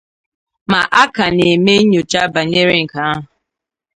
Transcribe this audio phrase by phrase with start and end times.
[0.71, 3.21] ma a ka na-eme nnyocha banyere nke ahụ